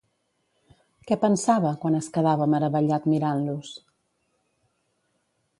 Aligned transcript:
Què 1.11 1.17
pensava 1.25 1.75
quan 1.83 1.99
es 1.99 2.09
quedava 2.17 2.49
meravellat 2.55 3.07
mirant-los? 3.13 3.77